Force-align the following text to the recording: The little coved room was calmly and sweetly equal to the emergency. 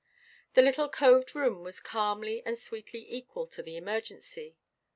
The 0.55 0.63
little 0.63 0.89
coved 0.89 1.35
room 1.35 1.61
was 1.63 1.79
calmly 1.79 2.41
and 2.43 2.57
sweetly 2.57 3.05
equal 3.07 3.45
to 3.45 3.61
the 3.61 3.77
emergency. 3.77 4.57